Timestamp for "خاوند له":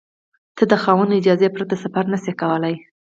0.83-1.15